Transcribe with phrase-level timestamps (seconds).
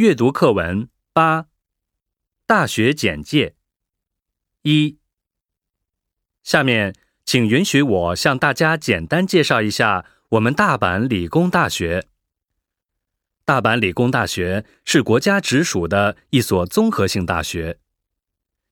[0.00, 1.48] 阅读课文八：
[2.46, 3.54] 大学简介。
[4.62, 4.96] 一，
[6.42, 6.94] 下面
[7.26, 12.06] 请允许我向大家简单介绍一下我们大阪理工大学。
[13.44, 17.78] 大阪理工大学是国家直属的一所综合性大学，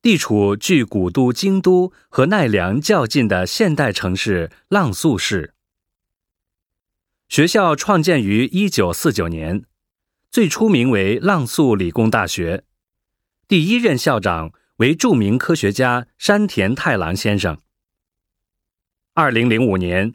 [0.01, 5.53] 地处距古都京都和奈良较近的现代城市浪速市。
[7.29, 9.67] 学校创建于一九四九年。
[10.31, 12.65] 最初名为浪速理工大学，
[13.49, 17.63] 第一任校长为著名科学家山田太郎先生。
[19.15, 20.15] 二零零五年，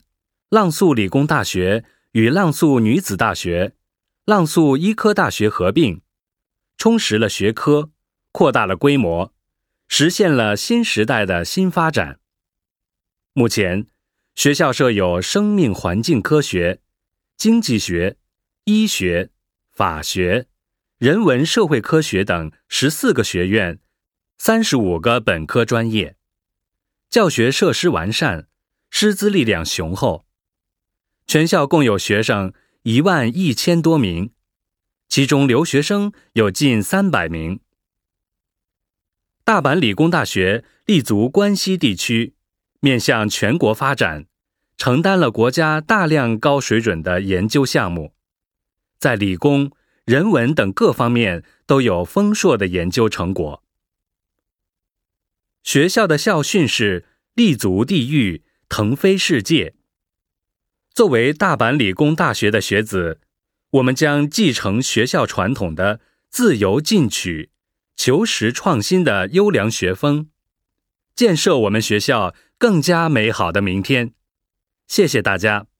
[0.49, 3.73] 浪速理工大学与浪速女子大学、
[4.25, 6.01] 浪速医科大学合并，
[6.77, 7.89] 充实了学科，
[8.31, 9.33] 扩大了规模，
[9.87, 12.19] 实现了新时代的新发展。
[13.33, 13.87] 目前，
[14.35, 16.81] 学校设有生命环境科学、
[17.35, 18.17] 经济学、
[18.65, 19.31] 医学。
[19.73, 20.45] 法学、
[20.99, 23.79] 人文社会科学等十四个学院，
[24.37, 26.15] 三十五个本科专业，
[27.09, 28.47] 教学设施完善，
[28.91, 30.27] 师资力量雄厚。
[31.25, 34.31] 全校共有学生一万一千多名，
[35.09, 37.59] 其中留学生有近三百名。
[39.43, 42.35] 大阪理工大学立足关西地区，
[42.79, 44.27] 面向全国发展，
[44.77, 48.13] 承担了国家大量高水准的研究项目。
[49.03, 49.69] 在理工、
[50.05, 53.61] 人文等各方面都有丰硕的研究成果。
[55.61, 59.75] 学校的校训是“立足地域，腾飞世界”。
[60.95, 63.19] 作为大阪理工大学的学子，
[63.71, 67.49] 我们将继承学校传统的自由进取、
[67.97, 70.29] 求实创新的优良学风，
[71.13, 74.13] 建设我们学校更加美好的明天。
[74.87, 75.72] 谢谢大家。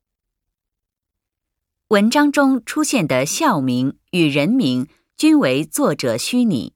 [1.93, 6.73] 文章中出现的校名与人名均为作者虚拟。